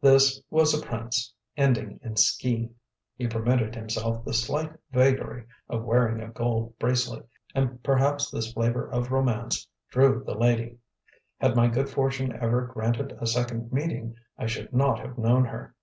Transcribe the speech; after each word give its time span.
This 0.00 0.40
was 0.48 0.72
a 0.72 0.82
prince, 0.82 1.34
ending 1.54 2.00
in 2.02 2.16
"ski": 2.16 2.70
he 3.14 3.26
permitted 3.26 3.74
himself 3.74 4.24
the 4.24 4.32
slight 4.32 4.72
vagary 4.90 5.44
of 5.68 5.84
wearing 5.84 6.22
a 6.22 6.30
gold 6.30 6.78
bracelet, 6.78 7.28
and 7.54 7.82
perhaps 7.82 8.30
this 8.30 8.54
flavour 8.54 8.90
of 8.90 9.10
romance 9.12 9.68
drew 9.90 10.24
the 10.24 10.34
lady. 10.34 10.78
Had 11.40 11.54
my 11.56 11.68
good 11.68 11.90
fortune 11.90 12.32
ever 12.40 12.64
granted 12.68 13.18
a 13.20 13.26
second 13.26 13.70
meeting, 13.70 14.16
I 14.38 14.46
should 14.46 14.72
not 14.72 14.98
have 15.00 15.18
known 15.18 15.44
her. 15.44 15.74